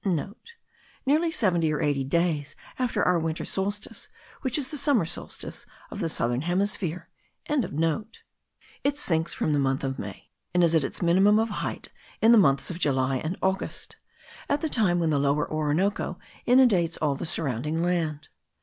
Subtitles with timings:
[0.01, 4.09] *(* Nearly seventy or eighty days after our winter solstice,
[4.41, 7.07] which is the summer solstice of the southern hemisphere.)
[7.47, 7.63] It
[8.97, 12.39] sinks from the month of May, and is at its minimum of height in the
[12.39, 13.97] months of July and August,
[14.49, 18.29] at the time when the Lower Orinoco inundates all the surrounding land.